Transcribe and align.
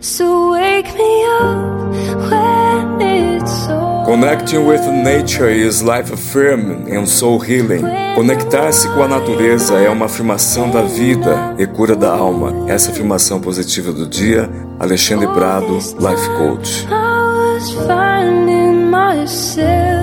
So 0.00 0.52
wake 0.52 0.94
me 0.94 1.24
up 1.26 1.92
when 2.30 3.00
it's 3.02 3.68
over. 3.68 4.06
Connecting 4.06 4.66
with 4.66 4.80
nature 4.86 5.50
is 5.50 5.82
life 5.82 6.10
affirming 6.10 6.90
and 6.96 7.06
soul 7.06 7.38
healing. 7.38 7.84
Conectar-se 8.14 8.88
com 8.88 9.02
a 9.02 9.08
natureza 9.08 9.78
é 9.78 9.90
uma 9.90 10.06
afirmação 10.06 10.70
da 10.70 10.82
vida 10.82 11.54
e 11.58 11.66
cura 11.66 11.94
da 11.94 12.10
alma. 12.10 12.70
Essa 12.70 12.88
é 12.88 12.92
afirmação 12.92 13.40
positiva 13.42 13.92
do 13.92 14.06
dia, 14.06 14.48
Alexandre 14.78 15.26
Prado, 15.28 15.74
Life 15.74 16.28
Coach. 16.38 16.86
I 16.88 17.56
was 17.56 17.70
finding 17.86 18.90
myself 18.90 19.99